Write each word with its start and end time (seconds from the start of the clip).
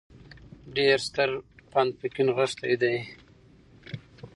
ډېر 0.75 0.97
ستر 1.07 1.29
پند 1.71 1.91
په 1.99 2.07
کې 2.13 2.21
نغښتی 2.27 2.73
دی 2.81 2.97